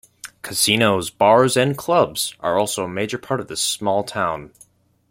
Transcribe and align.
Casinos, 0.41 1.11
bars, 1.11 1.55
and 1.55 1.77
clubs 1.77 2.33
are 2.39 2.57
also 2.57 2.85
a 2.85 2.89
major 2.89 3.19
part 3.19 3.39
of 3.39 3.49
this 3.49 3.61
small 3.61 4.03
town. 4.03 4.51